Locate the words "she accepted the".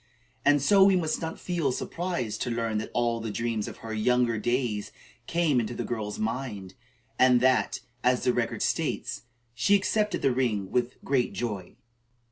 9.53-10.33